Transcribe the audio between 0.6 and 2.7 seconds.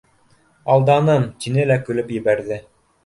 Алданым,— тине лә көлөп ебәрҙе.